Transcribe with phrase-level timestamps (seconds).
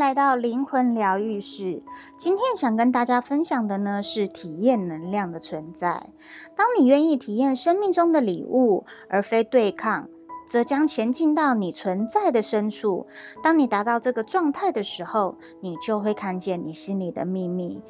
[0.00, 1.82] 来到灵魂疗愈室。
[2.16, 6.06] 今天想跟大家分享的呢，是体验能量的存在。
[6.56, 10.08] 当你愿意体验生命中的礼物，而非对抗，
[10.48, 13.08] 则将前进到你存在的深处。
[13.42, 17.82] 当你达到这个状态的时候，你就会看见你心里的秘密。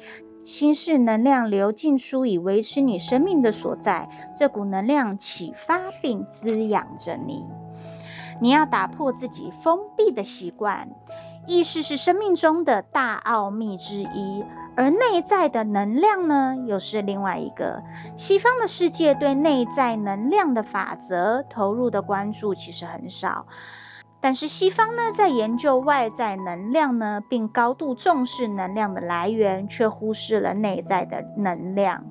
[0.43, 4.09] 心是能量流进出，以维持你生命的所在。
[4.37, 7.45] 这股能量启发并滋养着你。
[8.41, 10.89] 你要打破自己封闭的习惯。
[11.47, 14.45] 意识是生命中的大奥秘之一，
[14.75, 17.81] 而内在的能量呢，又是另外一个。
[18.15, 23.47] 西方的世界对内在能量的法则投入的关注其实很少，
[24.21, 32.05] 但是西方呢，在研究外在能量呢，并高度重视能量的来源，却忽视了内在的能量。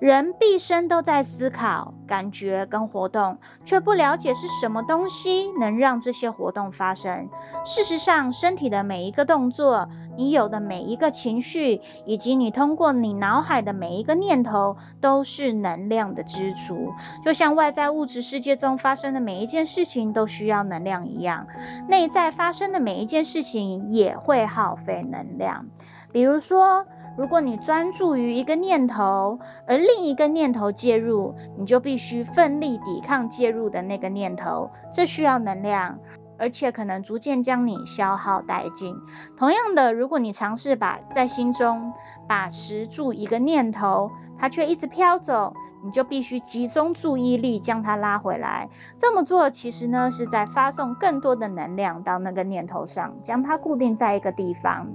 [0.00, 3.36] 人毕生都在思考、感觉跟活动，
[3.66, 7.28] 却不了解是什么东西能让这些活动发生。
[7.66, 16.94] 事实上，身体的每一个动作，你有的每一个情绪，以及你通过你脑海的每一个念头，都是能量的支出。
[17.22, 21.46] 就像外在物质世界中发生的每一件事情都需要能量一样，
[21.88, 25.66] 内在发生的每一件事情也会耗费能量。
[26.10, 26.86] 比如说，
[27.20, 35.98] 如果你专注于一个念头，而另一个念头介入，你就必须奋力抵抗介入的那个念头，这需要能量，
[36.38, 38.96] 而且可能逐渐将你消耗殆尽。
[39.36, 41.92] 同样的，如果你尝试把在心中
[42.26, 45.52] 把持住一个念头，它却一直飘走，
[45.84, 48.66] 你就必须集中注意力将它拉回来。
[48.96, 54.88] 这么做其实呢，是在发送更多的能量到那个念头上，将它固定在一个地方。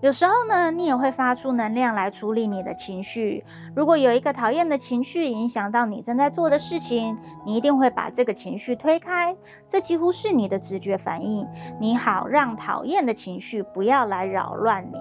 [0.00, 3.44] 有时候呢，你也会发出能量来处理你的情绪。
[3.76, 9.36] 如果有一个讨厌的情绪影响到你正在做的事情，你一定会把这个情绪推开。
[9.68, 11.46] 这几乎是你的直觉反应，
[11.78, 14.96] 你好让讨厌的情绪不要来扰乱你。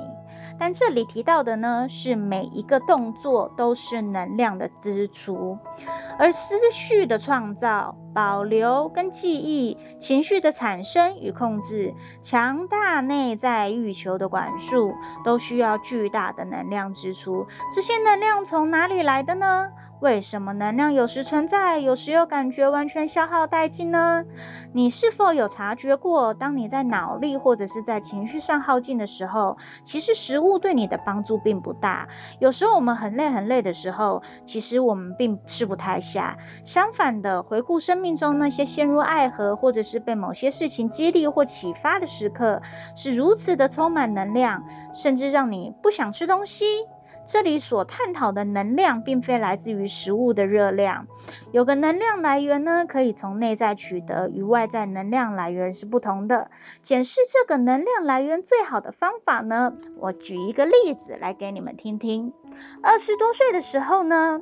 [0.60, 5.58] 但这里提到的呢，是每一个动作都是能量的支出，
[6.20, 14.94] 而思绪的创造、保留跟记忆、情绪的产生与控制、强大内在欲求的管束，
[15.24, 17.48] 都需要巨大的能量支出。
[17.74, 19.70] 这些能量从哪里来的呢？
[20.00, 24.24] 为什么能量有时存在，有时又感觉完全消耗殆尽呢？
[24.72, 32.08] 你是否有察觉过，当你在脑力或者是在情绪上耗尽的时候，其实食物对你的帮助并不大。
[32.40, 36.38] 有时候我们很累很累的时候，其实我们并吃不太下。
[36.64, 42.62] 相反的，回顾生命中那些陷入爱河，或者是被某些事情激励或启发的时刻，
[42.96, 46.66] 是如此的充满能量，甚至让你不想吃东西。
[47.32, 51.06] 这里所探讨的能量，并非来自于食物的热量。
[51.52, 56.50] 有个能量来源呢，可以从内在取得，与外在能量来源是不同的。
[56.82, 62.34] 检视这个能量来源最好的方法呢，我举一个例子来给你们听听。
[62.82, 64.42] 二十多岁的时候呢，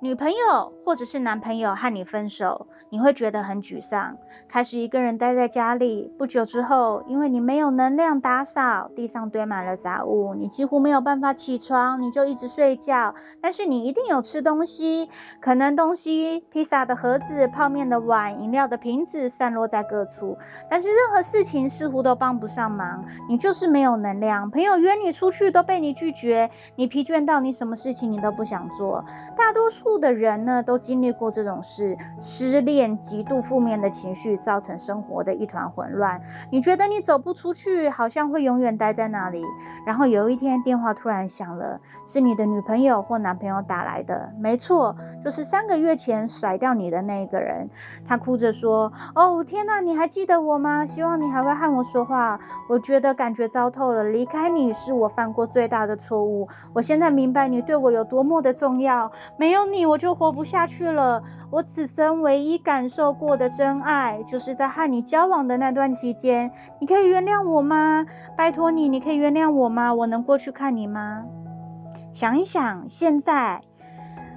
[0.00, 2.68] 女朋友或者是男朋友和你分手。
[2.90, 4.16] 你会觉得很沮丧，
[4.48, 6.10] 开始一个人待在家里。
[6.16, 13.14] 不久之后，因为你没有能量打扫，地上堆满了杂物，你几乎没有办法起床，你就一直睡觉。
[13.42, 20.38] 但是你一定有吃东西，可能东西、披萨的盒子、泡面的碗、饮料的瓶子散落在各处。
[20.70, 24.50] 但是任何事情似乎都帮不上忙，你就是没有能量。
[24.50, 29.04] 朋友约你出去都被你拒绝，你疲倦到你什么事情你都不想做。
[29.36, 33.00] 大多数住的人呢，都经历过这种事，失恋。
[33.00, 36.20] 极度负面的情绪造成生活的一团混乱。
[36.50, 39.42] 你觉得你走不出去，好像会永远待在那里。
[39.86, 44.30] 然后有一天电话突然响了，是你的女朋友或男朋友打来的。
[44.38, 44.94] 没错，
[45.24, 47.70] 就是三个月前甩掉你的那个人。
[48.06, 50.84] 他哭着说：“哦，天哪，你还记得我吗？
[50.84, 52.38] 希望你还会和我说话。
[52.68, 56.46] 我觉得感觉糟透了，离开你是我犯过最大的错误。
[56.74, 59.10] 我现在明白你对我有多么的重要。
[59.38, 61.22] 没有你，我就活不下去了。
[61.50, 66.50] 我此生唯一。”感受过的真爱，就是在和你交往的那段期间。
[66.80, 68.04] 你可以原谅我吗？
[68.36, 69.94] 拜托你，你可以原谅我吗？
[69.94, 71.24] 我能过去看你吗？
[72.12, 73.62] 想一想，现在，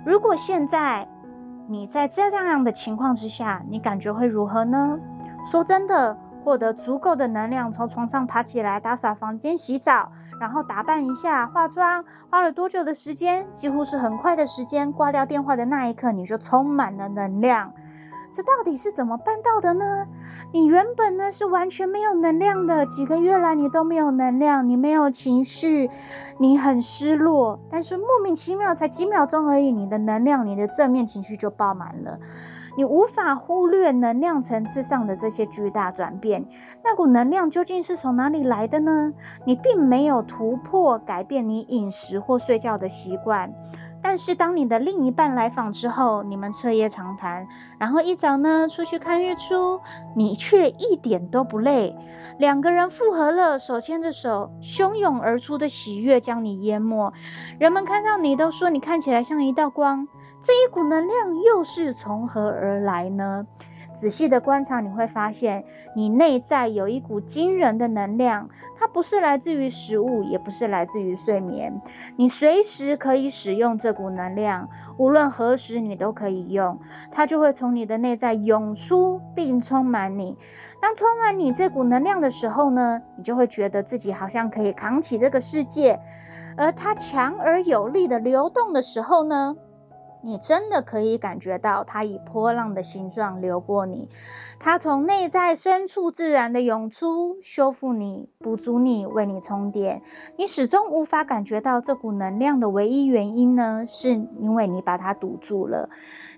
[0.06, 1.08] 如果现在
[1.68, 4.98] 你在这样的情况之下，你感觉会如何呢？
[5.46, 10.12] 说真的，获得足够的能量，从床上爬起来，打扫房间、洗澡。
[10.42, 13.46] 然后打扮一下，化妆，花了多久的时间？
[13.54, 14.92] 几乎是很快的时间。
[14.92, 17.74] 挂掉电话的那一刻，你就充满了能量。
[18.34, 20.08] 这到底是怎么办到的呢？
[20.52, 25.92] 你原本呢是完全没有能量的，几个月来你都没有能量，你没有情绪，
[26.40, 32.18] 你很失落，但是莫名其妙才几秒钟而已，你的能量，你的正面情绪就爆满了。
[32.76, 36.46] 你无法忽略能量层次上的这些巨大转变。
[36.84, 39.14] 那股能量究竟是从哪里来的呢？
[39.46, 43.54] 你并没有突破改变你饮食或睡觉的习惯。
[44.04, 47.48] 但是当你的另一半来访之后，你们彻夜长谈，
[47.78, 49.80] 然后一早呢出去看日出，
[50.16, 51.96] 你却一点都不累。
[52.40, 57.14] 两个人复合了，手牵着手，汹涌而出的喜悦将你淹没。
[57.60, 60.08] 人们看到你都说你看起来像一道光。
[60.42, 63.46] 这一股能量又是从何而来呢？
[63.94, 65.66] 仔细的观察，你会发现
[65.96, 68.50] 你内在有一股惊人的能量。
[68.80, 71.80] 它不是来自于食物，也不是来自于睡眠。
[72.16, 74.68] 你随时可以使用这股能量，
[74.98, 76.80] 无论何时你都可以用。
[77.12, 80.36] 它就会从你的内在涌出，并充满你。
[80.82, 86.00] 当充满你这股能量的时候呢，你就会觉得自己好像可以扛起这个世界。
[86.58, 89.56] 而它强而有力的流动的时候呢，
[90.24, 94.10] 你真的可以感觉到它以波浪的形状流过你，
[94.60, 100.02] 它从内在深处自然的涌出，修复你，补足你，为你充电。
[100.38, 104.10] 你始终无法感觉到这股能量的唯一原因呢，是
[104.40, 105.90] 因为你把它堵住了。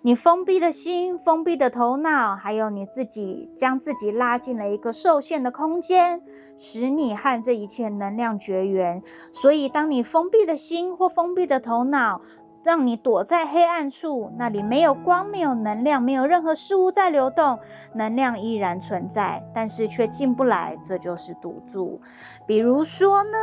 [0.01, 6.21] 你封闭的心、封闭的头脑，还有你自己将自己拉进了一个受限的空间，
[6.57, 9.01] 使你和这一切能量绝缘。
[9.31, 12.21] 所以，当你封闭的心或封闭的头脑，
[12.63, 17.59] 让你躲在黑暗处，那里没有光，没有能量，没有任何事物在流动，
[17.93, 21.99] 能量依然存在，但是却进不来，这就是堵住。
[22.47, 23.37] 比如说呢？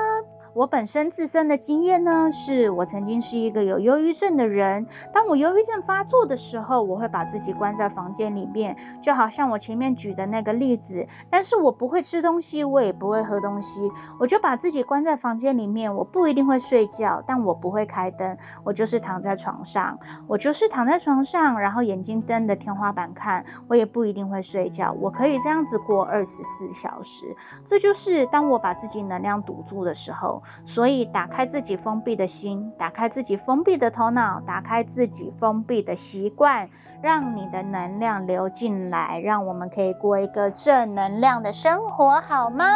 [0.53, 4.85] 我本身自身的经验呢，是我曾经是一个有忧郁症的人。
[5.13, 11.07] 当我忧郁症发作的时候，我会把自己关在房间里面，就好像我前面举的那个例子。
[11.31, 13.89] 但是我不会吃东西，我也不会喝东西，
[14.19, 15.95] 我就把自己关在房间里面。
[15.95, 19.97] 我不一定会睡觉，但我不会开灯，我就是躺在床上，
[20.27, 24.91] 我就是躺在床上，然后眼睛瞪着天花板看，我也不一定会睡觉。
[25.01, 27.37] 我可以这样子过二十四小时。
[27.65, 30.40] 这就是当我把自己能量堵住的时候。
[30.67, 36.69] 所以，打开自己封闭的心，打开自己封闭的头脑，打开自己封闭的习惯，
[37.03, 42.67] 让你的能量流进来，让我们可以过一个正能量的生活，好吗？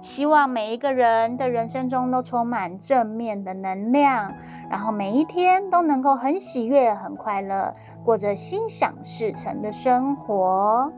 [0.00, 4.32] 希望每一个人的人生中都充满正面的能量，
[4.70, 7.74] 然后每一天都能够很喜悦、很快乐，
[8.04, 10.92] 过着心想事成的生活。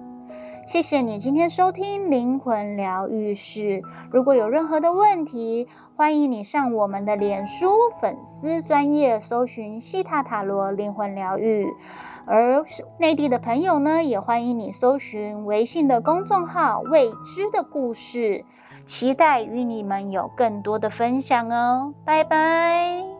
[0.66, 3.82] 谢谢你今天收听灵魂疗愈室。
[4.10, 5.66] 如果有任何的问题，
[5.96, 11.66] 欢迎你上我们的脸书粉丝专业搜寻西塔塔罗灵魂疗愈。
[12.26, 12.64] 而
[12.98, 18.44] 内地的朋友呢，也欢迎你搜寻微信的公众号未知的故事。
[18.86, 23.19] 期待与你们有更多的分享哦，拜拜。